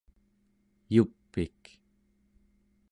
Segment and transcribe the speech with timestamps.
[0.93, 1.63] yup'ik